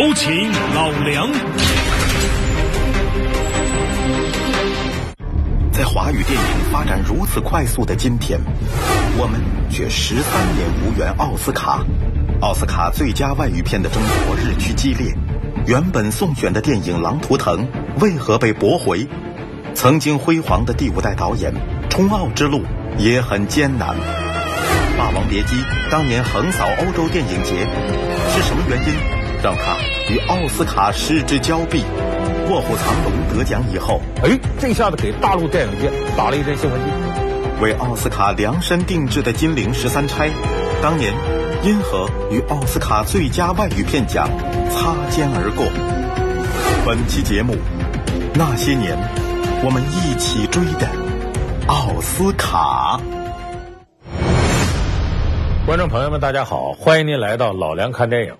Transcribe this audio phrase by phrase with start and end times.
[0.00, 1.28] 有请老梁。
[5.72, 8.38] 在华语电影发展如此快速的今天，
[9.16, 11.84] 我们却十三年无缘奥斯卡。
[12.40, 15.12] 奥斯卡最佳外语片的争夺日趋激烈，
[15.66, 17.66] 原本送选的电影《狼图腾》
[18.00, 19.04] 为何被驳回？
[19.74, 21.52] 曾经辉煌的第五代导演
[21.90, 22.62] 冲奥之路
[22.98, 23.96] 也很艰难。
[24.96, 25.56] 《霸王别姬》
[25.90, 27.66] 当年横扫欧洲电影节，
[28.30, 28.94] 是什么原因
[29.42, 29.76] 让他
[30.10, 31.82] 与奥斯卡失之交臂？
[32.50, 36.90] 《卧虎藏龙》得奖以后，哎，这下子给大陆电影界打了一针兴奋剂。
[37.60, 40.28] 为奥斯卡量身定制的《金陵十三钗》，
[40.80, 41.12] 当年
[41.62, 44.30] 因何与奥斯卡最佳外语片奖
[44.70, 45.66] 擦肩而过？
[46.86, 47.54] 本期节目，
[48.32, 48.96] 那些年
[49.62, 50.88] 我们一起追的
[51.66, 52.98] 奥斯卡。
[55.66, 58.34] 观众朋友们，大家好，欢迎您来到老梁看电影。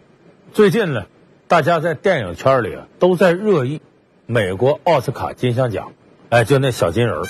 [0.55, 1.03] 最近呢，
[1.49, 3.81] 大家在电影圈里都在热议
[4.27, 5.91] 美国奥斯卡金像奖，
[6.29, 7.23] 哎，就那小金人儿。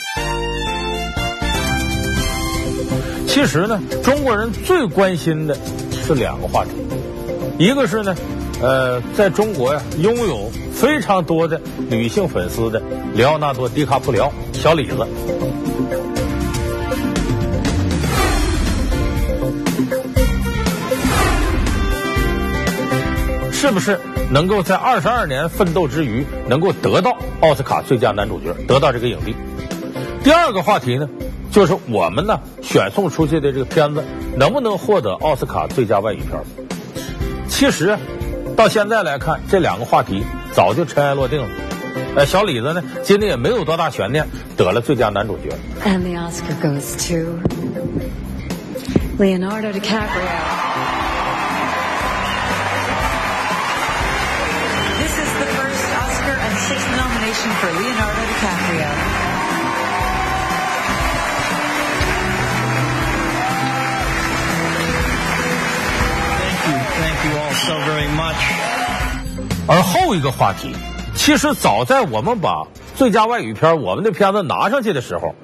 [3.29, 5.57] 其实呢，中国人最关心的
[5.93, 6.71] 是两个话题，
[7.59, 8.17] 一个是呢，
[8.61, 12.83] 呃，在中国呀拥有非常多的女性粉丝的
[13.15, 15.07] 里奥纳多·迪卡普里奥小李子。
[23.61, 23.99] 是不是
[24.31, 29.35] 能够在二十二年奋斗之余，能够得到奥斯卡最佳男主角，得到这个影帝？
[30.23, 31.09] 第二个话题呢，
[31.51, 34.05] 就是我们呢选送出去的这个片子
[34.37, 36.41] 能不能获得奥斯卡最佳外语片？
[37.49, 37.99] 其实
[38.57, 40.23] 到现在来看，这两个话题
[40.53, 41.49] 早就尘埃落定了。
[42.15, 44.25] 呃，小李子呢，今天也没有多大悬念，
[44.57, 45.51] 得了最佳男主角。
[45.85, 47.41] And the Oscar goes to
[49.19, 51.08] Leonardo DiCaprio.
[56.29, 58.91] Oscar and sixth nomination for Leonardo DiCaprio.
[66.39, 68.37] Thank you, thank you all so very much.
[69.67, 70.75] 而后一个话题，
[71.15, 75.35] 其实早在我们把最佳外语片我们的片子拿上去的时候，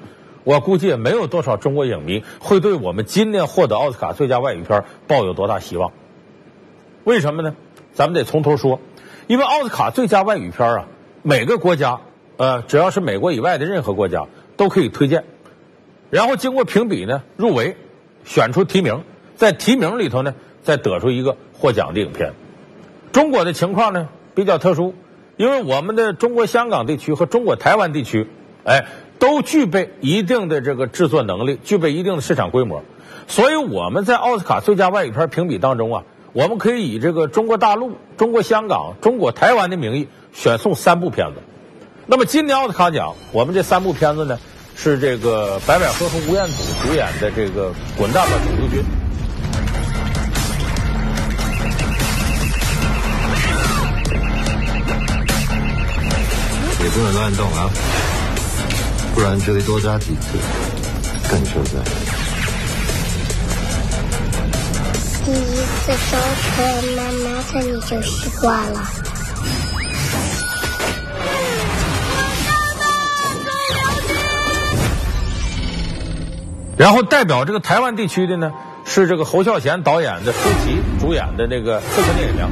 [0.43, 5.91] 我估计也没有多少中国影迷会对我们今年获得奥斯卡最佳外语片抱有多大希望。
[7.05, 7.55] 为什么呢？
[7.93, 8.79] 咱们得从头说，
[9.27, 10.85] 因为奥斯卡最佳外语片啊，
[11.23, 11.99] 每个国家，
[12.37, 14.25] 呃，只要是美国以外的任何国家
[14.55, 15.23] 都可以推荐，
[16.11, 17.75] 然后经过评比呢，入围，
[18.23, 19.03] 选出提名，
[19.35, 22.33] 在提名里头呢，再得出一个获奖的影片。
[23.11, 24.93] 中国的情况呢比较特殊，
[25.37, 28.27] 因为我们的中国香港地区和中国台湾地区，
[28.63, 28.85] 哎，
[29.17, 32.83] 都具备一定的这个制作能力，具备一定的市场规模，
[33.27, 36.03] 所以我们在奥斯卡最佳外语片评比当中啊，
[36.35, 41.35] 我们可以以这个中国大陆、中国香港、中国台湾的名义选送三部片子。
[42.07, 44.37] 那么今年奥斯卡奖，我们这三部片子呢
[44.75, 48.81] 是这个白百合和吴彦祖主演的这个《滚蛋吧，肿瘤君》。
[56.83, 57.69] 也不能乱动啊，
[59.15, 60.37] 不然就得多扎几次，
[61.31, 61.79] 更受罪。
[65.25, 66.61] 第一次收车，
[66.95, 68.79] 妈妈看你就习惯了。
[76.77, 78.53] 然后代表这个台湾地区的呢，
[78.85, 82.47] 是这个侯孝贤导演的舒淇主演的那个《刺客聂隐娘》。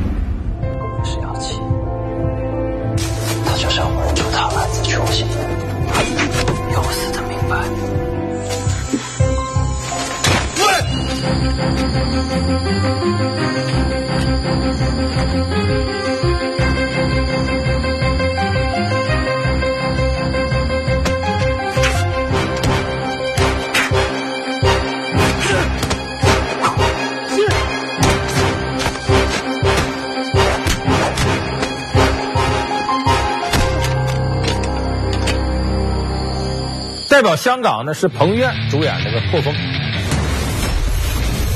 [37.13, 39.53] 代表香港呢是彭于晏主演这个《破风》。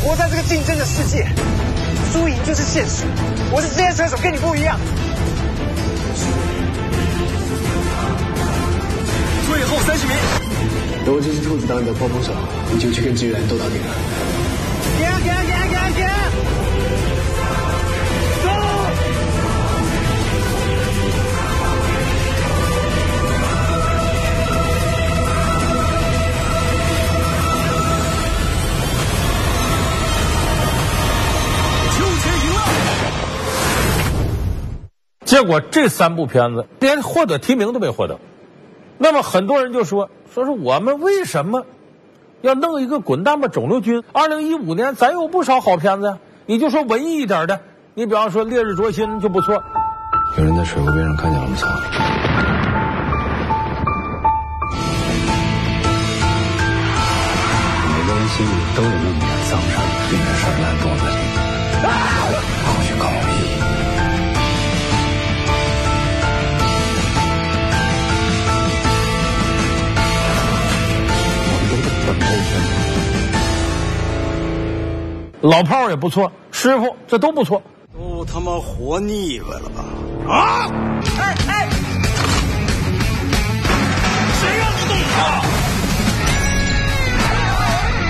[0.08, 1.28] 活在这个竞争的世界，
[2.14, 3.04] 输赢就是现实。
[3.52, 4.80] 我是职业车手，跟你不一样。
[9.50, 10.16] 最后三十名，
[11.06, 12.32] 如果这只兔子当你的破风手，
[12.72, 13.84] 你就去跟志远斗到底了。
[14.98, 16.16] 给啊给啊给啊给啊给啊！
[35.38, 38.20] 结果这三部片子连获得提名都没获得。
[38.98, 41.64] 那么很多人就说，说是我们为什么
[42.42, 44.04] 要弄一个滚蛋吧肿瘤君？
[44.14, 46.18] 二零一五年咱有不少好片子，
[46.48, 47.60] 你就说文艺一点的，
[47.94, 49.62] 你比方说《烈日灼心》就不错。
[50.40, 51.56] 有人在水沟边上看见了吗？
[51.56, 51.68] 操！
[57.94, 61.06] 每个人心里都有那么点脏事儿，硬着事儿烂肚子
[75.42, 77.62] 老炮儿也不错，师傅这都不错。
[77.94, 79.84] 都他妈活腻歪了吧？
[80.28, 80.70] 啊！
[81.20, 81.70] 哎哎，
[84.34, 85.22] 谁让你动我？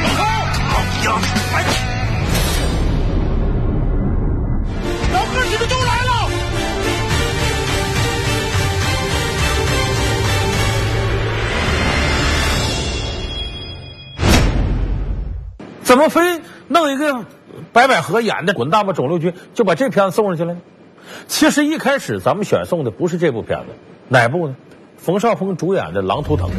[0.03, 0.21] 老高，
[0.69, 0.75] 好
[1.05, 1.07] 呀！
[15.87, 17.23] 怎么非弄一个
[17.71, 20.57] 白百合演的《滚蛋吧肿瘤君》就把这片子送上去了？
[21.29, 23.67] 其实一开始咱们选送的不是这部片子，
[24.09, 24.55] 哪部呢？
[24.97, 26.49] 冯绍峰主演的《狼图腾》。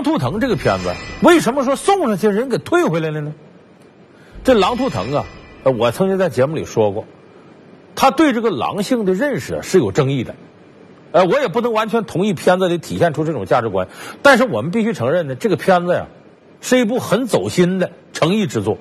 [0.00, 3.34] 狼图腾》这个片子，为什么说送上去人给退回来了呢？
[4.42, 5.26] 这《狼图腾》啊，
[5.62, 7.04] 我曾经在节目里说过，
[7.94, 10.34] 他对这个狼性的认识是有争议的。
[11.12, 13.88] 呃，我也不能完全同意片子里体现出这种价值观，
[14.22, 16.06] 但是我们必须承认呢，这个片子呀，
[16.62, 18.78] 是一部很走心的诚意之作，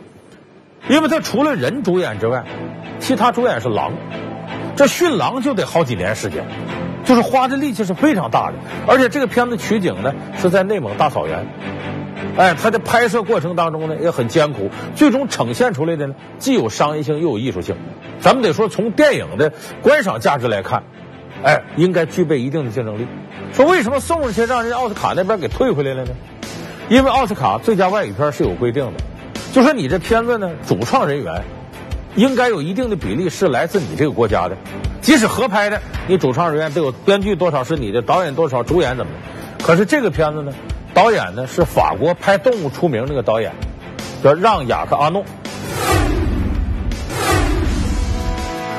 [0.88, 2.45] 因为它除了人主演之外，
[3.01, 3.92] 其他主演是狼，
[4.80, 6.46] 这驯狼就得好几年时间。
[7.04, 8.54] 就是花的力气是非常大的，
[8.88, 11.46] 而且这个片子取景呢是在内蒙大草原，
[12.38, 17.76] 哎，它的拍摄过程当中呢也很艰苦，最终呈现出来的呢既有商业性又有艺术性。
[18.22, 20.84] 咱们得说从电影的观赏价值来看，
[21.44, 23.06] 哎，应该具备一定的竞争力。
[23.52, 26.12] 说为什么送上去让人奥斯卡那边给退回来了呢？
[26.88, 28.94] 因为奥斯卡最佳外语片是有规定的，
[29.52, 31.44] 就说你这片子呢主创人员
[32.15, 34.57] 应该有一定的比例是来自你这个国家的。
[35.01, 39.65] 即使合拍的，你主创人员都有编剧多少是你的，导演多少，主演怎么的？
[39.65, 40.51] 可是这个片子呢，
[40.94, 43.51] 导演呢是法国拍动物出名那个导演，
[44.23, 45.23] 叫让雅克阿诺。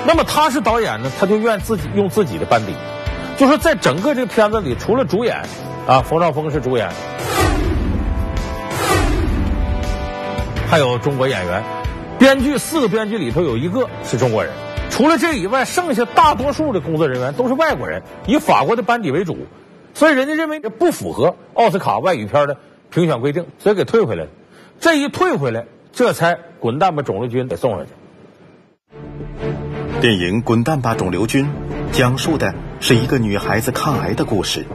[0.06, 2.75] 那么他是导演呢，他就愿自己用自己的班底，
[3.37, 5.37] 就说在整个这个片子里，除了主演
[5.87, 6.88] 啊，冯绍峰是主演，
[10.68, 11.62] 还有中国演员，
[12.20, 14.52] 编剧四个编剧里头有一个是中国人。
[14.90, 19.38] 除了这以外，剩下大多数的工作人员都是外国人，以法国的班底为主，
[19.94, 22.58] 所以人家认为这不符合奥斯卡外语片的
[22.90, 24.30] 评选规定，所以给退回来了。
[24.80, 27.92] 这一退回来，这才滚蛋吧肿瘤君给送上去。
[30.02, 31.46] 电影《滚蛋吧肿瘤君》
[31.90, 34.66] 讲述的是一个女孩子抗癌的故事。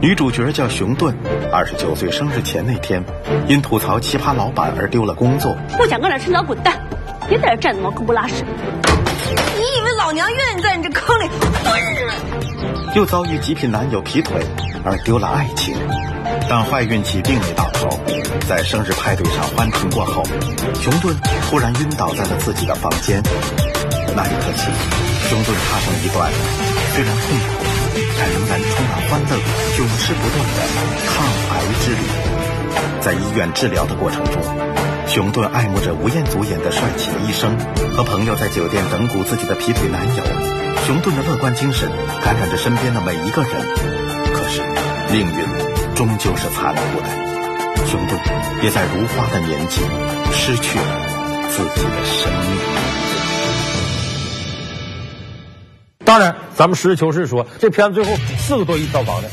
[0.00, 1.12] 女主角叫熊顿，
[1.52, 3.04] 二十九岁生日前那天，
[3.48, 5.56] 因吐槽奇葩老板而丢了工作。
[5.76, 6.78] 不想跟着迟早滚蛋，
[7.28, 8.44] 别在这站着茅坑不拉屎。
[9.56, 12.94] 你以为老娘愿意在你这坑里蹲着？
[12.94, 14.40] 又遭遇极品男友劈腿
[14.84, 15.76] 而丢了爱情，
[16.48, 17.88] 但坏运气并没到头。
[18.48, 20.22] 在生日派对上欢庆过后，
[20.80, 21.12] 熊顿
[21.42, 23.20] 突然晕倒在了自己的房间。
[24.14, 24.70] 那一刻起，
[25.28, 26.30] 熊顿踏上一段
[26.94, 27.64] 虽然痛苦，
[28.18, 29.36] 但仍然充满欢乐、
[29.78, 30.58] 永世不断的
[31.06, 31.52] 抗癌
[31.84, 32.02] 之旅。
[33.00, 34.42] 在医院治疗的过程中，
[35.06, 37.56] 熊顿爱慕着吴彦祖演的帅气医生，
[37.96, 40.24] 和朋友在酒店等鼓自己的劈腿男友。
[40.86, 41.88] 熊顿的乐观精神
[42.24, 43.52] 感染着身边的每一个人。
[44.32, 44.62] 可是，
[45.12, 48.18] 命运终究是残酷的，熊顿
[48.62, 49.80] 也在如花的年纪
[50.32, 50.84] 失去了
[51.50, 53.07] 自己的生命。
[56.08, 59.28] 当然，咱们实事求是说，这片子最后四个多亿票房的，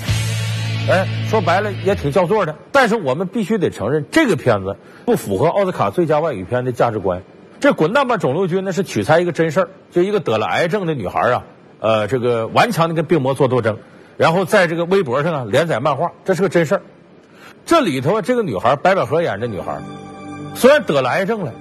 [0.92, 2.54] 哎，说白了也挺叫座的。
[2.70, 7.24] 但是我们必须得承认，这个片子不符合奥斯卡最佳外语片的价值观。
[7.62, 11.44] 这《滚蛋吧肿瘤君》呢是取材一个真事儿，就一个得了癌症的女孩啊，
[11.80, 13.78] 呃，这个顽强的跟病魔做斗争，
[14.18, 16.82] 然后在这个微博上啊连载漫画，这是个真事儿。
[17.66, 19.80] 这里头啊，这个女孩白百合演这女孩，
[20.56, 21.54] 虽然得了癌症了，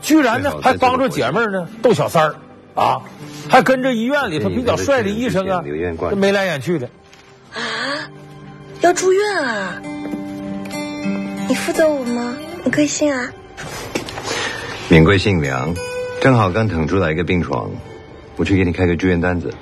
[0.00, 2.34] 居然呢还帮助姐妹呢斗小三儿
[2.74, 3.02] 啊，
[3.48, 5.62] 还跟着医院里头比较帅的医生啊
[6.16, 6.88] 眉来眼去的。
[7.54, 7.60] 啊，
[8.80, 9.80] 要住院啊？
[11.48, 12.36] 你负责我吗？
[12.64, 13.30] 你贵姓啊？
[14.88, 15.74] 免贵姓梁，
[16.20, 17.70] 正好刚腾出来一个病床，
[18.36, 19.52] 我去给你开个住院单子。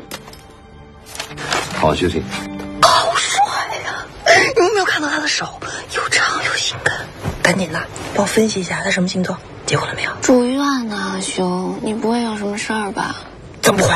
[1.74, 2.22] 好好休息。
[2.82, 3.42] 好帅
[3.84, 4.06] 呀！
[4.56, 5.46] 你有没有看到他的手？
[5.96, 6.94] 又长又性感。
[7.42, 7.80] 赶紧的，
[8.14, 10.10] 帮我分析一下他什么星座，结婚了没有？
[10.20, 10.58] 住院
[10.88, 13.16] 呢，兄，你不会有什么事儿吧？
[13.62, 13.94] 怎么不会？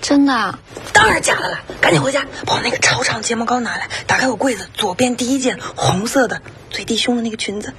[0.00, 0.58] 真的？
[0.92, 1.58] 当然假的了！
[1.80, 6.40] 赶紧回家，把我那个超长睫毛膏拿来，打开我柜子左边第一件红色的
[6.70, 7.72] 最低胸的那个裙子，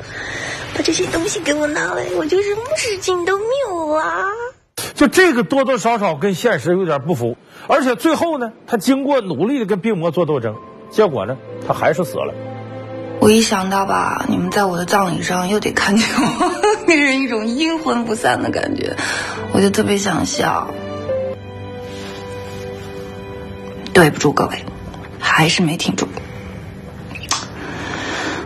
[0.76, 4.26] 把这些东西给我拿来，我就什么事情都没有啊！
[4.94, 10.56] 就这个多多少少跟现实有点不符，而且最后呢，他经过努力的跟病魔做斗争，
[10.92, 11.36] 结果呢，
[11.68, 12.34] 他还是死了。
[13.20, 16.52] 我一想到吧，你们在我的葬礼上又得看见我，
[16.86, 18.96] 给人一种阴魂不散的感觉，
[19.54, 20.74] 我就特别想笑。
[23.94, 24.66] 对不住各位，
[25.20, 26.08] 还是没挺住。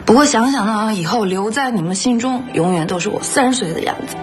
[0.05, 4.15] 不过想想呢，以后留在你们心中，永远都是我三十岁的样子。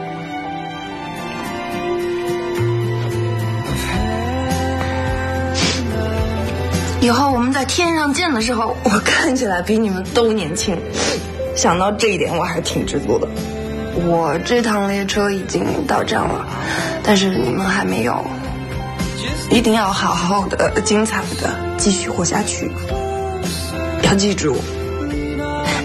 [7.01, 10.79] 以后我们在天上见的时候，我看起来比你们都年轻。
[11.57, 13.27] 想到这一点，我还挺知足的。
[14.07, 16.47] 我这趟列车已经到站了，
[17.03, 18.25] 但是你们还没有。
[19.53, 22.71] 一定要好好的、精彩的继续活下去。
[24.03, 24.57] 要记住，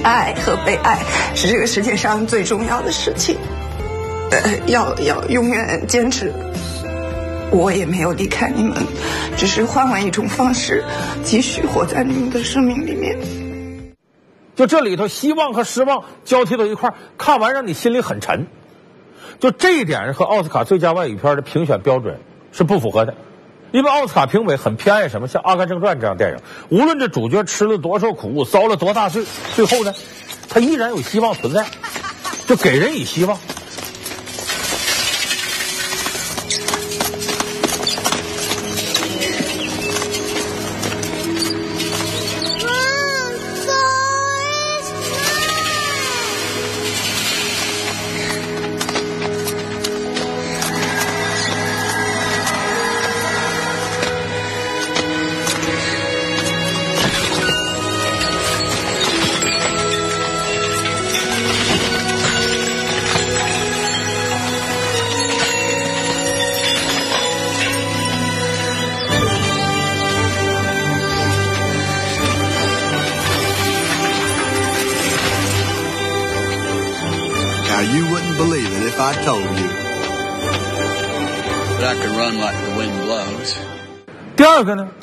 [0.04, 1.04] 爱和被爱
[1.36, 3.36] 是这个世界上最重要的事情。
[4.32, 6.32] 呃，要要永远坚持。
[7.52, 8.78] 我也没有离开你们，
[9.36, 10.82] 只是换换一种方式，
[11.26, 13.18] 继续活在你们的生命里面。
[14.56, 18.48] 就这里头，希望和失望交替到一块儿，看完让你心里很沉。
[19.42, 22.18] 就这一点和奥斯卡最佳外语片的评选标准
[22.54, 23.14] 是不符合的。
[23.72, 26.38] 因为奥斯卡评委很偏爱什么，像《阿甘正传》这样电影，
[26.70, 29.24] 无论这主角吃了多少苦，遭了多大罪，
[29.56, 29.94] 最后呢，
[30.48, 31.66] 他依然有希望存在，
[32.48, 33.38] 就给人以希望。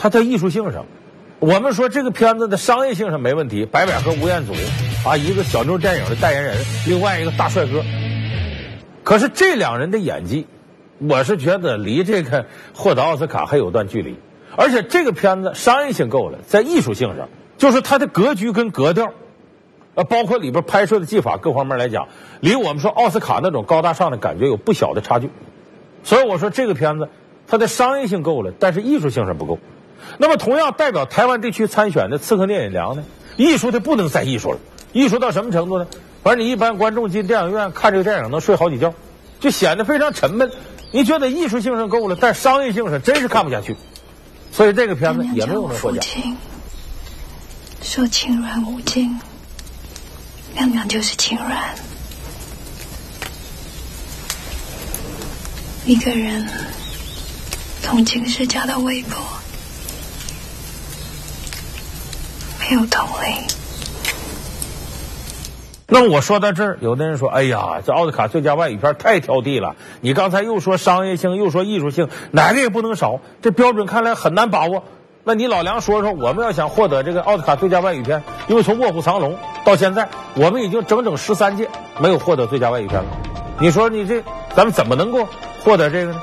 [0.05, 0.85] 它在艺术性上，
[1.39, 3.65] 我们说这个片子的商业性上没问题。
[3.65, 4.53] 白百合、吴彦祖
[5.09, 7.83] 啊，一个小妞电影的代言人，另外一个大帅哥。
[9.03, 10.47] 可是这两人的演技，
[10.99, 12.45] 我是觉得离这个
[12.75, 14.15] 获得奥斯卡还有段距离。
[14.57, 19.11] 而且这个片子商业性够了，在艺术性上，就是它的格局跟格调，
[19.95, 22.09] 呃，包括里边拍摄的技法各方面来讲，
[22.41, 25.31] 离我们说奥斯卡那种高大上的感觉有不小的差距。
[26.03, 27.09] 所以我说这个片子
[27.47, 29.59] 它的商业性够了，但是艺术性上不够。
[30.19, 33.05] 那么同样代表台湾地区参选的《刺客聂隐娘》呢，
[33.37, 34.59] 艺术的不能再艺术了，
[34.93, 35.87] 艺术到什么程度呢？
[36.23, 38.95] 反正你一般观众进电影院看这个电影能睡好几觉，
[39.41, 40.51] 就显得非常沉闷。
[40.91, 43.77] 你觉得艺术性上够了，但商业性上真是看不下去。
[44.53, 46.05] 所以这个片子也没有能获奖。
[47.83, 49.21] 说情软无尽，
[50.55, 51.75] 娘娘就是情软。
[55.85, 56.49] 一个人
[57.83, 59.19] 从青石嫁到微博，
[62.65, 63.37] 没有同类。
[65.87, 69.77] 那么我说到这儿，有的人说：“哎呀，这奥斯卡最佳外语片太挑剔了。
[70.01, 73.21] 你刚才又说商业性，又说艺术性，哪个也不能少。
[73.43, 74.83] 这标准看来很难把握。
[75.25, 81.69] 那你老梁说说，我们要想获得这个奥斯卡最佳外语片，因为从《卧虎藏龙》到现在，我们已经整整十三届
[81.99, 83.09] 没有获得最佳外语片了。
[83.61, 84.23] 你说你这
[84.57, 85.29] 咱们怎么能够
[85.63, 86.21] 获得这个呢？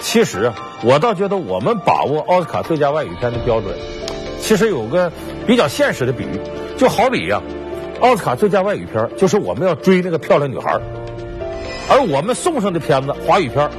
[0.00, 3.74] 其实啊，我倒觉得我们把握奥斯卡最佳外语片的标准，
[4.50, 5.12] 其实有个
[5.46, 6.40] 比较现实的比喻，
[6.76, 7.40] 就好比呀、
[8.00, 10.76] 奥斯卡最佳外语片就是我们要追那个漂亮女孩
[11.88, 13.70] 而我们送上的片子华语片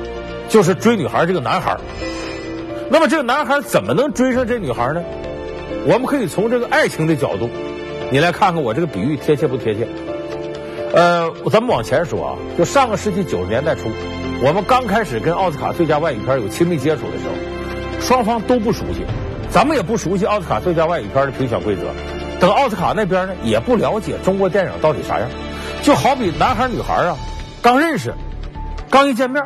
[0.48, 1.75] 就是追女孩这个男孩。
[2.90, 5.04] 那么这个男孩怎么能追上这女孩呢？
[5.86, 7.50] 我们可以从这个爱情的角度，
[8.10, 9.86] 你来看看我这个比喻贴切不贴切？
[10.94, 13.90] 呃，咱们往前说啊，就上个世纪九十年代初，
[14.42, 19.06] 我们刚开始跟奥斯卡最佳外语片有亲密接触的时候，双方都不熟悉，
[19.51, 21.84] 咱们也不熟悉奥斯卡最佳外语片的评选规则。
[22.39, 25.29] 等奥斯卡那边呢，也不了解中国电影到底啥样。
[25.84, 27.17] 就好比男孩女孩啊，
[27.62, 28.13] 刚认识，
[28.89, 29.43] 刚一见面，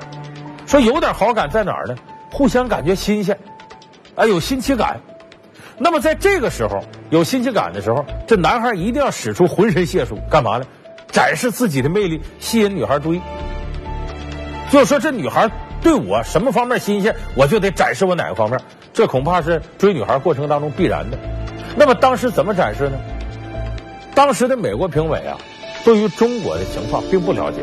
[0.67, 1.95] 说有点好感在哪儿呢？
[2.31, 3.38] 互相感觉新鲜，
[4.15, 5.00] 啊，有新奇感。
[5.77, 10.65] 那么在这个时候有新奇感的时候，这男孩一定要使出浑身解数，干嘛呢？
[11.12, 13.21] 展示自己的魅力，吸引女孩注意。
[14.69, 15.50] 就说这女孩
[15.86, 18.60] 对我什么方面新鲜，我就得展示我哪个方面。
[18.92, 21.18] 这恐怕是追女孩过程当中必然的。
[21.77, 22.98] 那么当时怎么展示呢？
[24.15, 25.38] 当时的美国评委啊，
[25.84, 27.60] 对于中国的情况并不了解，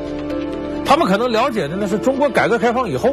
[0.85, 3.12] 他们可能了解的呢是中国改革开放以后，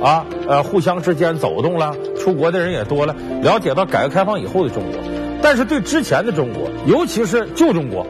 [0.00, 5.02] 啊呃互相之间走动了，出国的人也多了，了解到改革开放以后的中国。
[5.42, 8.06] 但是对之前的中国，尤其是旧中国，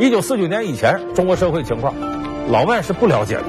[0.00, 1.94] 一九四九年以前中国社会情况，
[2.50, 3.44] 老外是不了解的。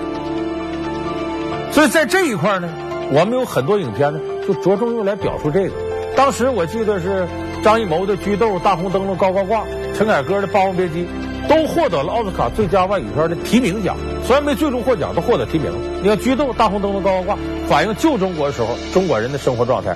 [1.78, 2.68] 所以在这一块呢，
[3.12, 5.76] 我们有很多影片呢，就着重用来表述这个。
[6.16, 7.28] 当时我记得是。
[7.64, 9.62] 张艺谋的《菊豆》《大红灯笼高高挂》，
[9.96, 11.06] 陈凯歌的《霸王别姬》，
[11.48, 13.98] 都获得了奥斯卡最佳外语片的提名奖。
[14.26, 15.72] 虽然没最终获奖，都获得提名。
[16.02, 17.36] 你看《菊豆》《大红灯笼高高挂》，
[17.68, 19.96] 反映旧中国的时候中国人的生活状态。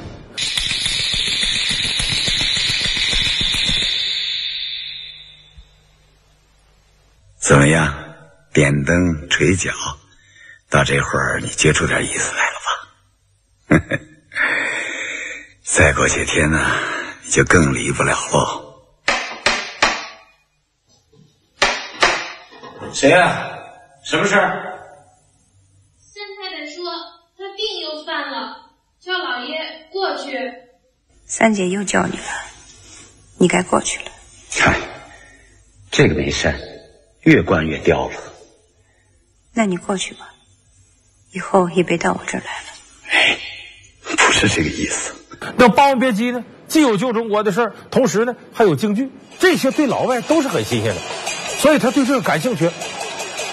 [7.37, 7.93] 怎么样？
[8.53, 8.95] 点灯
[9.29, 9.71] 捶脚，
[10.71, 12.59] 到这会儿你接出点意思来了
[13.67, 13.99] 吧？
[15.61, 16.75] 再过些天呢？
[17.29, 18.71] 就更离不了喽。
[22.93, 23.51] 谁呀？
[24.05, 24.79] 什么事儿？
[25.99, 26.83] 三太太说
[27.37, 30.53] 她病又犯了，叫老爷过去。
[31.25, 32.23] 三姐又叫你了，
[33.37, 34.11] 你该过去了。
[34.59, 34.79] 嗨，
[35.91, 36.53] 这个没事，
[37.23, 38.15] 越惯越刁了。
[39.53, 40.33] 那你过去吧，
[41.31, 42.67] 以后也别到我这儿来了。
[43.09, 43.37] 哎，
[44.17, 45.13] 不是这个意思。
[45.57, 46.43] 那《霸王别姬》呢？
[46.67, 51.01] 既有旧中国的事儿，同时呢还有京剧，这些对老外都是很新鲜的，
[51.59, 52.69] 所以他对这个感兴趣，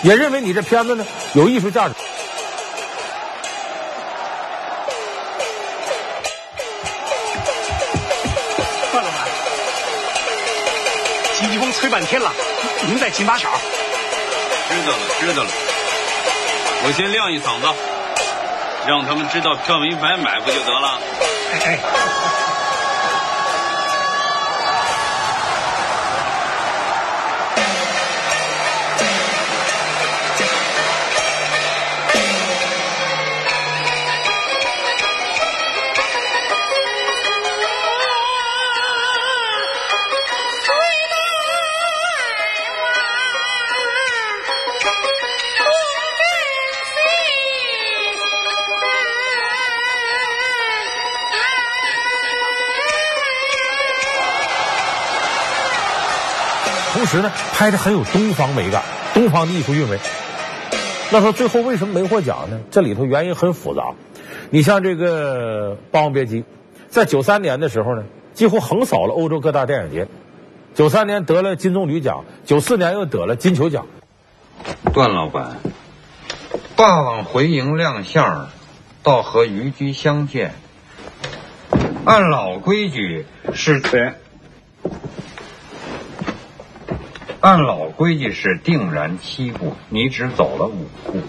[0.03, 1.95] 也认为你这片子呢有艺术价值。
[8.93, 9.29] 范老板，
[11.41, 12.33] 经济风吹半天了，
[12.87, 13.49] 您再紧把手。
[14.69, 15.51] 知道了，知道了，
[16.85, 17.67] 我先亮一嗓子，
[18.87, 20.99] 让他们知道票没白买，不就得了？
[21.53, 22.48] 哎哎。
[57.09, 58.83] 时呢，拍的很有东方美感，
[59.14, 59.99] 东方的艺术韵味。
[61.11, 62.61] 那说最后为什么没获奖呢？
[62.71, 63.94] 这里头原因很复杂。
[64.51, 66.42] 你像这个《霸王别姬》，
[66.88, 70.07] 在九三年的时候呢，几乎横扫了欧洲各大电影节。
[70.75, 73.87] 九三年得了金棕榈奖，九四年又得了金球奖。
[74.92, 75.57] 段老板，
[76.77, 78.51] 霸王回营亮相，
[79.03, 80.55] 到和虞姬相见。
[82.05, 83.81] 按老规矩是。
[87.40, 91.22] 按老规矩是定然七步，你只走了五步。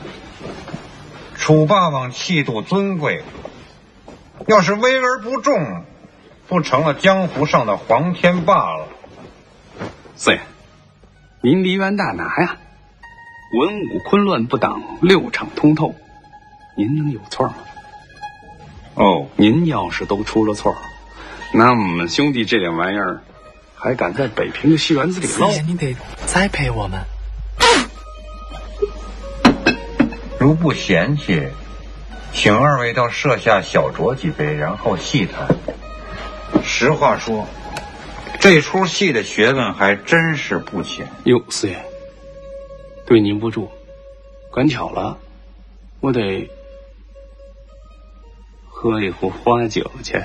[1.35, 3.23] 楚霸王气度尊贵，
[4.47, 5.83] 要是威而不重，
[6.47, 8.87] 不成了江湖上的黄天霸了。
[10.15, 10.41] 四爷，
[11.41, 12.57] 您梨园大拿呀，
[13.59, 15.93] 文武昆乱不挡，六场通透，
[16.75, 17.55] 您能有错吗？
[18.95, 20.75] 哦，您要是都出了错，
[21.53, 23.21] 那我们兄弟这点玩意儿。
[23.81, 25.49] 还敢在北平的戏园子里捞？
[25.65, 26.99] 你得栽培我们。
[30.37, 31.47] 如不嫌弃，
[32.33, 35.47] 请二位到舍下小酌几杯，然后细谈。
[36.61, 37.47] 实话说，
[38.39, 41.07] 这出戏的学问还真是不浅。
[41.23, 41.85] 哟，四爷，
[43.05, 43.69] 对您不住，
[44.53, 45.17] 赶巧了，
[46.01, 46.49] 我得
[48.67, 50.21] 喝一壶花酒去。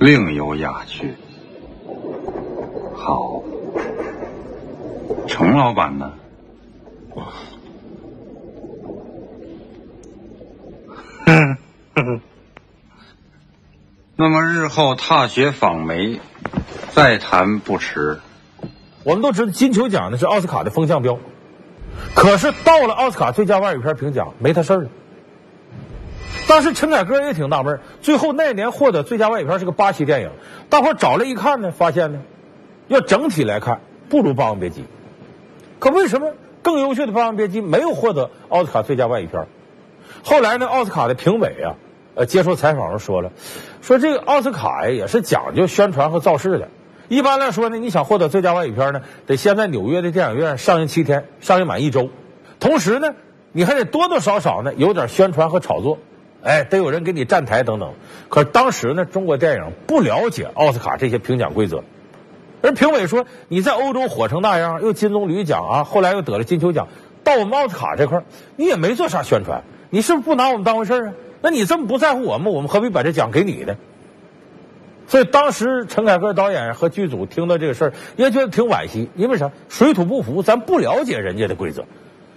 [0.00, 1.14] 另有雅趣。
[2.94, 3.42] 好，
[5.28, 6.12] 程老板呢？
[11.26, 11.56] 嗯，
[14.16, 16.18] 那么日后踏雪访梅，
[16.92, 18.18] 再谈不迟。
[19.04, 21.18] 我们都知道金球奖呢是奥斯卡的风向标，
[22.14, 24.90] 可是到了奥斯卡最佳外语片评奖，没他事儿了。
[26.50, 30.30] 当时陈凯歌也挺纳闷，最后那年获得最佳外语片是个巴西电影，
[30.68, 32.18] 大伙找来一看呢，发现呢，
[32.88, 34.80] 要整体来看不如《霸王别姬》，
[35.78, 39.46] 可为什么更优秀的《霸王别姬》没有获得奥斯卡最佳外语片？
[40.24, 41.78] 后来呢，奥斯卡的评委啊，
[42.16, 43.30] 呃，接受采访时说了，
[43.80, 46.66] 说这个奥斯卡呀也是讲究宣传和造势的。
[47.06, 52.10] 一般来说呢，你想获得最佳外语片呢，得先在纽约的电影院上映七天，上映满一周，
[52.58, 53.14] 同时呢，
[53.52, 55.98] 你还得多多少少呢有点宣传和炒作，
[56.42, 57.92] 哎，得有人给你站台等等。
[58.28, 61.82] 可当时呢，中国电影不了解奥斯卡这些评奖规则，
[62.62, 66.88] 而评委说你在欧洲火成那样，又金棕榈奖啊，后来又得了金球奖，
[67.22, 68.22] 到我们奥斯卡这块
[68.56, 71.12] 你也没做啥宣传，你是不是不拿我们当回事啊？
[71.42, 73.76] 那你这么不在乎我们，我们何必把这奖给你呢？
[75.08, 79.50] 所以当时陈凯歌导演和剧组听到这个事儿，也觉得挺惋惜，因为啥？
[79.68, 81.84] 水土不服，咱不了解人家的规则。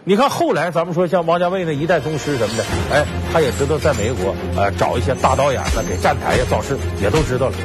[0.06, 7.56] 你看后来咱们说像王家卫那一代宗师什么的，哎，他也知道在美国呃找一些大导演呢给站台呀造势，也都知道了。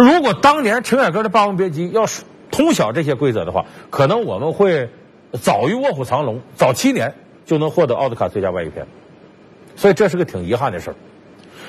[0.00, 4.88] 如果当年陈凯歌的《霸王别姬》要是通晓这些规则的话，可能我们会
[5.42, 8.86] 早于《卧虎藏龙》早七年就能获得奥斯卡最佳外语片，
[9.76, 10.96] 所以这是个挺遗憾的事儿。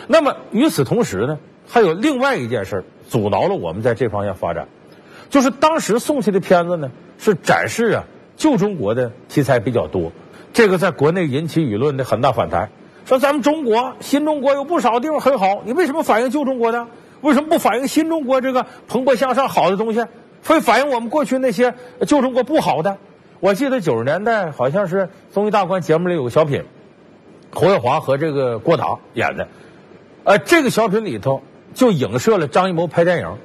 [0.08, 4.66] 那么与此同时呢，还有另外一件事阻挠了我们在这方面发展，
[5.30, 6.90] 就是当时送去的片子呢
[7.20, 8.06] 是展示啊
[8.38, 10.10] 旧中国的题材比较多，
[10.54, 12.70] 这个在国内引起舆论的很大反弹，
[13.04, 16.88] 说咱们中国新中国有不少地方很好，你为什么反映旧中国呢？
[17.22, 20.06] 为什么不反映新中国这个蓬勃向上好的东西，
[20.42, 21.74] 非反映我们过去那些
[22.08, 22.98] 旧中国不好的？
[23.40, 26.64] 我记得九十年代好像是综艺大观节目里有个小品，
[27.52, 29.48] 侯耀华和这个郭达演的，
[30.24, 31.42] 呃，这个小品里头
[31.74, 33.38] 就影射了张艺谋拍电影，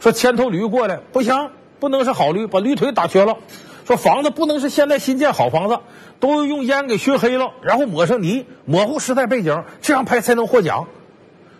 [0.00, 3.36] 说牵头驴过来不行，不能是好驴，把驴腿打瘸了。
[3.84, 5.78] 说房子不能是现在新建好房子，
[6.18, 10.88] 都用烟给熏黑了，然后抹上泥，模糊时代背景，这样拍才能获奖。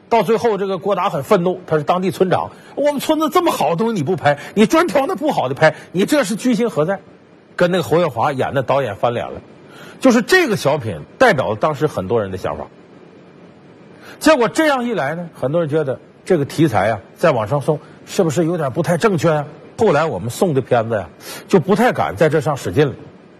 [0.08, 2.50] 到最后，这个郭达很愤怒，他是当地村长。
[2.76, 7.00] 我们村子这么好的东西你不拍，你专挑那不好的拍，你这是居心何在？
[7.56, 9.40] 跟那个侯耀华演的导演翻脸了。
[9.98, 12.66] 就是这个小品代表了当时很多人的想法。
[14.20, 19.46] 结果这样一来呢，很多人觉得这个题材啊，再往上送是不是有点不太正确啊？
[19.76, 21.08] 后来我们送的片子呀，
[21.48, 22.94] 就不太敢在这上使劲了，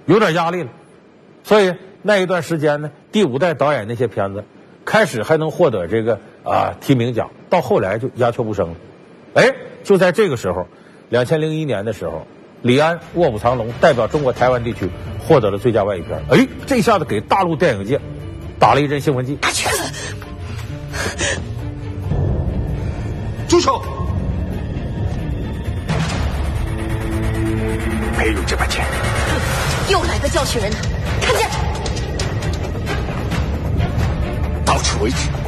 [0.07, 0.71] 有点压力了。
[1.45, 4.43] 所以那一段时间呢，第五代导演那些片子。
[4.89, 8.75] 开始还能获得这个啊提名奖，到后来就鸦雀无声了。
[9.35, 10.67] 哎，就在这个时候，
[11.09, 12.27] 两千零一年的时候，
[12.63, 14.89] 李安《卧虎藏龙》代表中国台湾地区
[15.27, 16.23] 获得了最佳外语片。
[16.31, 18.01] 哎，这下子给大陆电影界
[18.59, 19.37] 打了一针兴奋剂。
[23.49, 23.83] 住手！
[28.19, 28.91] 没有这么简单。
[29.89, 30.77] 又来个教训人的，
[31.21, 31.49] 看见。
[34.65, 35.46] 到此为止。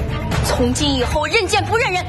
[0.48, 2.04] 从今以后，认贱不认人。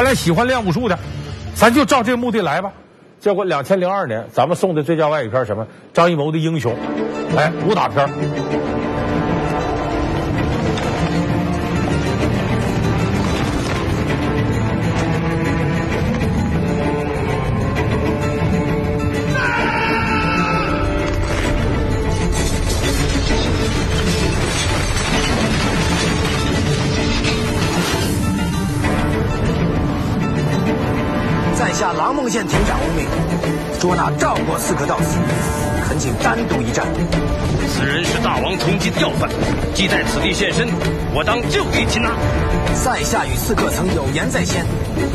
[0.00, 0.98] 看来喜欢练武术的，
[1.54, 2.72] 咱就照这目的来吧。
[3.20, 5.66] 结果两千零二年，咱们送的最佳外语片什么？
[5.92, 6.74] 张艺谋的《英雄》，
[7.36, 8.08] 哎，武打片。
[32.30, 33.08] 县亭长无名，
[33.80, 35.18] 捉拿赵国刺客到此，
[35.88, 36.86] 恳请单独一战。
[37.74, 39.28] 此人是大王通缉的要犯，
[39.74, 40.68] 既在此地现身，
[41.12, 42.10] 我当就地擒拿。
[42.84, 44.64] 在下与刺客曾有言在先，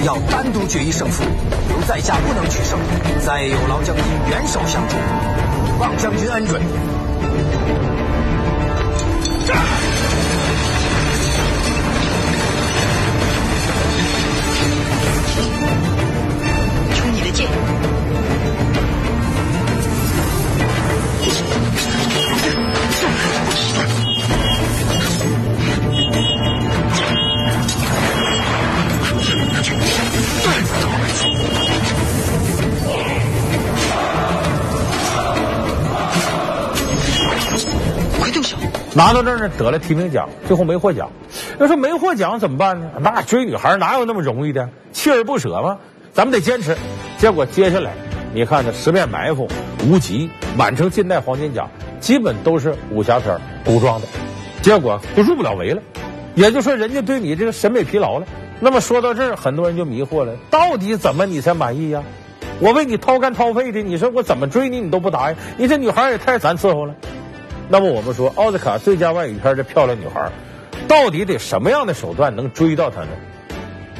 [0.04, 1.24] 要单独决一胜负。
[1.70, 2.78] 如在下不能取胜，
[3.26, 4.98] 再有劳将军援手相助，
[5.80, 6.62] 望将军恩准。
[39.58, 41.10] 得了提名奖，最后没获奖。
[41.60, 42.90] 要说没获奖怎么办呢？
[43.00, 44.70] 那追女孩哪有那么容易的？
[44.94, 45.78] 锲而不舍吗？
[46.14, 46.76] 咱们得坚持。
[47.18, 47.92] 结果接下来，
[48.34, 49.48] 你看这《十面埋伏》
[49.90, 51.68] 《无极》满城尽带黄金甲，
[52.00, 54.08] 基本都是武侠片古装的，
[54.62, 55.82] 结果就入不了围了。
[56.36, 58.26] 也就是说，人家对你这个审美疲劳了。
[58.60, 62.04] 那么说到这儿，很多人就迷惑了：到底怎么你才满意呀？
[62.60, 65.38] 我为你掏肝掏肺的，你说我怎么追你，你都不答应？
[65.58, 66.96] 你这女孩也太难伺候了。
[67.68, 70.32] 那么我们说，奥斯卡最佳外语片的漂亮女孩，
[70.88, 73.10] 到底得什么样的手段能追到她呢？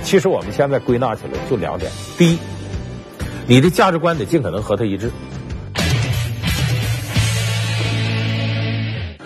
[0.04, 2.38] 其实我们现在归纳起来就两点：第一，
[3.48, 5.10] 你的价值观得尽可能和她一致。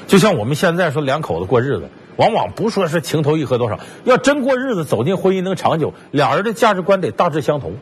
[0.08, 7.73] 就像我们现在说两口子过日子，往往不说是情投意合多少，要真过日子，走进婚姻能长久，俩人的价值观得大致相同。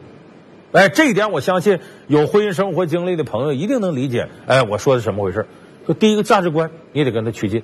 [0.71, 4.27] 哎，这一点我相信有婚姻生活经历的朋友一定能理解。
[4.47, 5.45] 哎，我说的什么回事？
[5.87, 7.61] 就第一个价值观，你得跟他趋近；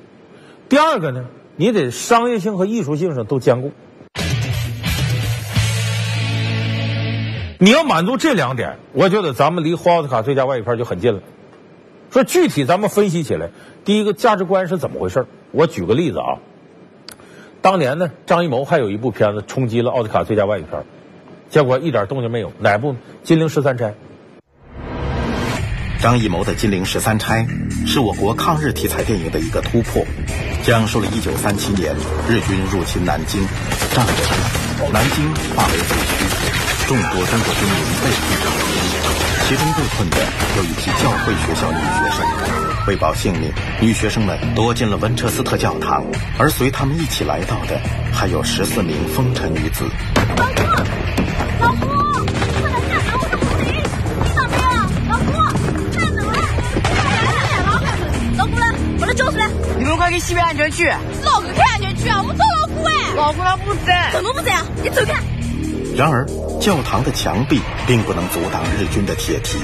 [0.69, 1.25] 第二个呢，
[1.57, 3.73] 你得商业性和艺术性上都兼顾。
[7.59, 11.21] 你要满足这两点，我觉得咱们离获奥斯卡最佳外语片就很近了。
[12.11, 13.49] 说具体咱们分析起来，
[13.83, 15.25] 第一个价值观是怎么回事？
[15.51, 16.39] 我举个例子啊，
[17.61, 20.81] 当年呢，张艺谋还有一部片子冲击了奥斯卡最佳外语片，
[21.49, 22.93] 结果一点动静没有，哪部？
[23.23, 23.89] 《金陵十三钗》。
[26.03, 27.47] 张艺谋的《金陵十三钗》
[27.87, 30.05] 是我国抗日题材电影的一个突破，
[30.61, 31.95] 讲述了1937年
[32.27, 33.41] 日军入侵南京，
[33.95, 35.23] 战后南京
[35.55, 40.17] 化为废墟，众多中国军民被逼逃离，其中被困的
[40.57, 42.85] 有一批教会学校女学生。
[42.85, 46.03] 为保性命，女学生们躲进了温彻斯特教堂，
[46.37, 47.79] 而随他们一起来到的
[48.11, 49.85] 还有十四名风尘女子。
[51.61, 51.71] 老
[60.03, 60.83] 快给西边安全区！
[61.23, 62.21] 哪个开安全区啊？
[62.21, 63.15] 我们找老姑哎。
[63.15, 64.09] 老姑他不在。
[64.11, 64.67] 怎么不在啊？
[64.83, 65.13] 你走开。
[65.95, 66.25] 然而，
[66.59, 69.59] 教堂的墙壁并不能阻挡日军的铁蹄。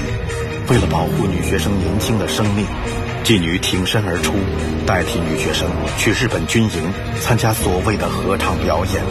[0.70, 2.64] 为了保护女学生年轻的生命，
[3.22, 4.32] 妓女挺身而出，
[4.86, 9.04] 代替女学生去日本军营参加所谓的合唱表演，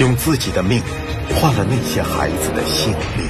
[0.00, 0.82] 用自己的命
[1.34, 3.26] 换了那些孩子的性命。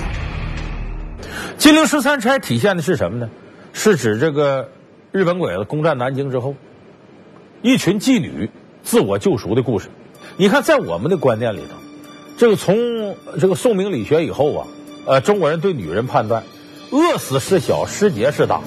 [1.57, 3.31] 金陵十三钗体现的是什么呢？
[3.73, 4.69] 是指这个
[5.13, 6.57] 日本鬼子攻占南京之后，
[7.63, 8.49] 一群妓女
[8.83, 9.89] 自我救赎的故事。
[10.37, 11.77] 你看，在我们的观念里头，
[12.37, 14.67] 这个从这个宋明理学以后啊，
[15.07, 16.45] 呃，中国人对女人判断，
[16.91, 18.61] 饿死是小，失节是大。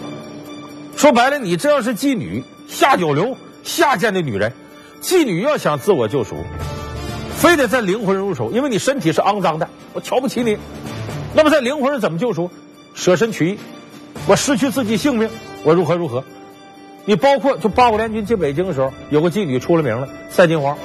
[0.97, 4.51] 说白了，你这要是妓女，下九流、下贱的女人，
[5.01, 6.35] 妓女要想自我救赎，
[7.37, 10.57] 非得在灵魂入手，因为你身体是肮脏的，我瞧不起你。
[11.33, 12.51] 那么在灵魂上怎么救赎？
[12.93, 13.57] 舍身取义，
[14.27, 15.29] 我失去自己性命，
[15.63, 16.21] 我如何如何？
[17.05, 20.77] 你包括就八国联军进北京的时候，有个妓女出了名了，赛金花，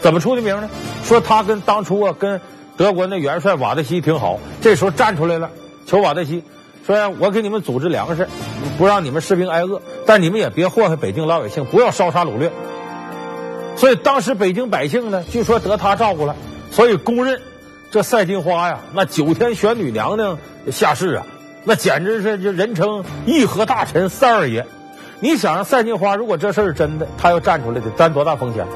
[0.00, 0.68] 怎么出的名呢？
[1.02, 2.40] 说她跟当初啊跟
[2.76, 5.50] 德国那元帅瓦德西挺好，这时候站出来了，
[5.86, 6.42] 求瓦德西
[6.86, 8.28] 说呀，我给你们组织粮食，
[8.78, 12.50] 不让你们士兵挨饿，但你们也别祸害北京老百姓，不要烧杀掳掠。
[13.76, 16.36] 所以当时北京百姓呢，据说得他照顾了，
[16.70, 17.40] 所以公认
[17.90, 20.38] 这赛金花呀，那九天玄女娘娘
[20.70, 21.26] 下世啊。
[21.64, 24.64] 那简直是就人称义和大臣三二爷。
[25.20, 28.66] 你想让赛金花，如果这事儿是真的，他要站出来得担多大风险？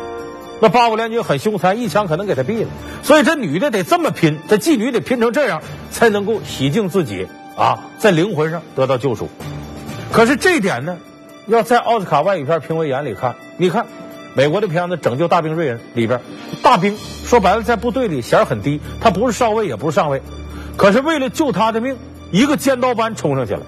[0.60, 2.68] 那八国联军很凶残，一枪可能给他毙了。
[3.02, 7.26] 所以这女的得这么拼，这妓女得拼成这样，才能够洗净自己
[7.56, 9.28] 啊，在灵魂上得到救赎。
[10.12, 10.96] 可是这一点呢，
[11.46, 13.86] 要在奥斯卡外语片评委眼里看，你看
[14.34, 16.20] 美国的片子《拯救大兵瑞恩》里边，
[16.62, 20.20] 大兵说白了在部队里衔很低，他不是少尉也不是上尉，
[20.76, 21.96] 可是为了救他的命，
[22.30, 23.62] 一个尖刀班冲上去了。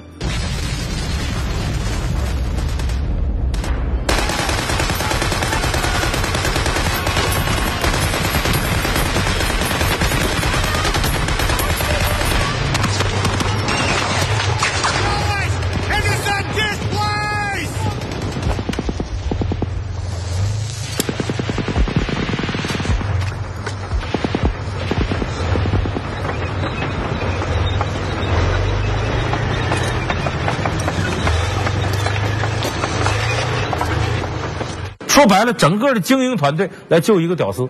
[35.23, 37.69] 说白了，整个的精英团队来救一个屌丝，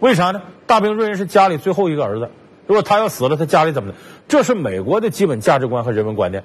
[0.00, 0.42] 为啥呢？
[0.66, 2.30] 大兵瑞恩是家里最后一个儿子，
[2.66, 3.96] 如果他要死了，他家里怎么的？
[4.28, 6.44] 这是美国的基本价值观和人文观念，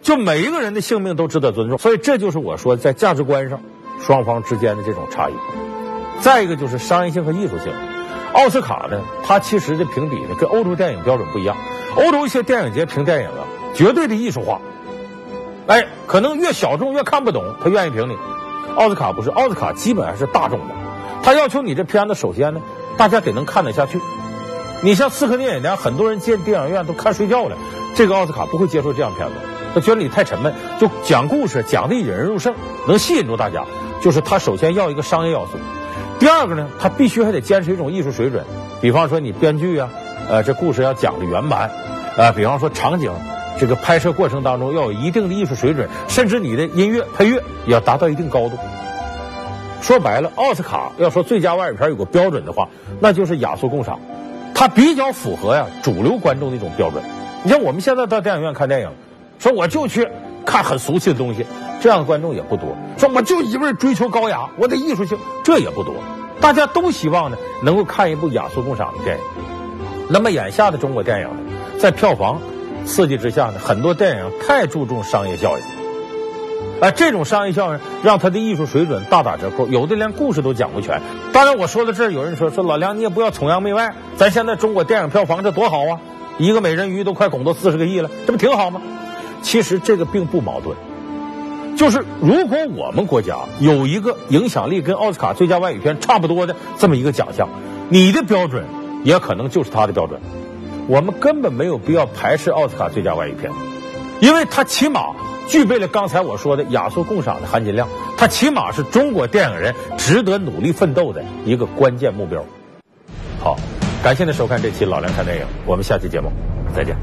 [0.00, 1.76] 就每一个人的性命都值得尊重。
[1.76, 3.58] 所以这就是我说在价值观上
[4.00, 5.32] 双方之间的这种差异。
[6.20, 7.72] 再一个就是商业性和艺术性。
[8.32, 11.56] 奥斯卡呢，它其实的评比呢跟欧洲电影标准不一样。
[11.96, 13.42] 欧洲一些电影节评电影啊，
[13.74, 14.60] 绝对的艺术化，
[15.66, 18.16] 哎，可能越小众越看不懂，他愿意评你。
[18.76, 20.74] 奥斯卡不是，奥斯卡基本上是大众的，
[21.22, 22.60] 他要求你这片子首先呢，
[22.96, 24.00] 大家得能看得下去。
[24.82, 27.56] 你像刺客聂隐娘，很多人进电影院都看睡觉了，
[27.94, 29.34] 这个奥斯卡不会接受这样片子，
[29.74, 30.52] 他觉得你太沉闷。
[30.78, 32.54] 就讲故事讲的引人入胜，
[32.86, 33.64] 能吸引住大家，
[34.02, 35.52] 就是他首先要一个商业要素。
[36.18, 38.44] 第二个呢，他必须还得坚持一种艺术水准，
[38.80, 39.88] 比方说你编剧啊，
[40.28, 41.70] 呃，这故事要讲的圆满，
[42.16, 43.10] 呃，比方说场景。
[43.58, 48.58] 这个拍摄过程当中要有一定的艺术水准，甚至你的音乐配乐也要达到一定高度。
[49.80, 52.68] 说白了，奥斯卡要说最佳外语片有个标准的话，
[53.00, 53.96] 那就是《雅俗共赏》，
[54.54, 57.02] 它比较符合呀主流观众的一种标准。
[57.42, 58.90] 你像我们现在到电影院看电影，
[59.38, 60.08] 说我就去
[60.44, 61.44] 看很俗气的东西，
[61.80, 62.74] 这样的观众也不多。
[62.96, 65.94] 说我就一味追求高雅，我的艺术性，这也不多。
[66.40, 69.22] 大家都希望呢能够看一部雅俗共赏的电影。
[70.08, 71.28] 那么眼下的中国电影，
[71.78, 72.40] 在票房。
[72.86, 75.64] 刺激之下呢，很多电影太注重商业效应，
[76.80, 81.00] 哎，这种商业效应让他的艺术水准大打折扣，有的连故事都讲不全。
[81.32, 85.98] 当然，我说到这儿，有人说说老梁，你也不要崇洋媚外，咱现在中国电影票房这多好啊，
[86.38, 88.80] 一个美人鱼都快拱到四十个亿了，这不挺好吗？
[89.42, 90.76] 其实这个并不矛盾，
[91.76, 97.48] 就是如果我们国家有一个影响力跟奥斯卡最佳外语片差不多的这么一个奖项，
[97.88, 98.64] 你的标准
[99.04, 100.20] 也可能就是他的标准。
[100.86, 103.50] 我们根本没有必要排斥奥斯卡最佳外语片，
[104.20, 105.14] 因为它起码
[105.48, 112.44] 具备了刚才我说的雅俗共赏的含金量，它起码是中国电影人值得努力奋斗的一个关键目标。
[113.40, 113.56] 好，
[114.02, 116.30] 感谢您收看这期老梁看电影，我们下期节目
[116.74, 116.94] 再见。